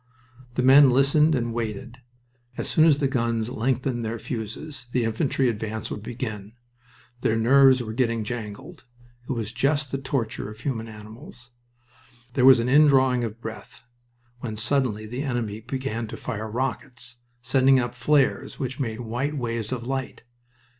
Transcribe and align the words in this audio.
The 0.55 0.63
men 0.63 0.89
listened 0.89 1.35
and 1.35 1.53
waited. 1.53 1.99
As 2.57 2.67
soon 2.67 2.85
as 2.85 2.97
the 2.99 3.07
guns 3.07 3.51
lengthened 3.51 4.03
their 4.03 4.17
fuses 4.17 4.87
the 4.93 5.03
infantry 5.03 5.47
advance 5.47 5.91
would 5.91 6.01
begin. 6.01 6.53
Their 7.19 7.35
nerves 7.35 7.83
were 7.83 7.93
getting 7.93 8.23
jangled. 8.23 8.85
It 9.29 9.33
was 9.33 9.51
just 9.53 9.91
the 9.91 9.99
torture 9.99 10.49
of 10.49 10.61
human 10.61 10.87
animals. 10.87 11.51
There 12.33 12.45
was 12.45 12.59
an 12.59 12.67
indrawing 12.67 13.23
of 13.23 13.39
breath 13.41 13.83
when 14.39 14.57
suddenly 14.57 15.05
the 15.05 15.21
enemy 15.21 15.59
began 15.59 16.07
to 16.07 16.17
fire 16.17 16.49
rockets, 16.49 17.17
sending 17.43 17.79
up 17.79 17.93
flares 17.93 18.57
which 18.57 18.79
made 18.79 19.01
white 19.01 19.37
waves 19.37 19.71
of 19.71 19.85
light. 19.85 20.23